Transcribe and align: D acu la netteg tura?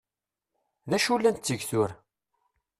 D 0.89 0.91
acu 0.97 1.13
la 1.17 1.31
netteg 1.35 1.61
tura? 1.69 1.95